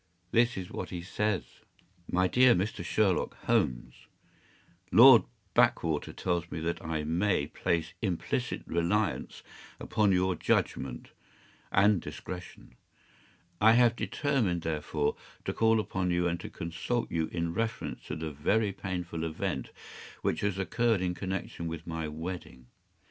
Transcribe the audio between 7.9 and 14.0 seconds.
implicit reliance upon your judgment and discretion. I have